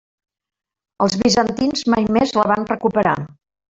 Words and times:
Els 1.05 1.17
bizantins 1.23 1.85
mai 1.95 2.09
més 2.17 2.33
la 2.39 2.47
van 2.53 2.67
recuperar. 2.73 3.15